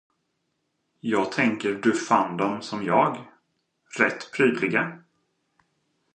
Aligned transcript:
Jag 0.99 1.31
tänker 1.31 1.73
du 1.73 1.93
fann 1.93 2.37
dem 2.37 2.61
som 2.61 2.83
jag, 2.85 3.27
rätt 3.99 4.31
prydliga. 4.33 4.99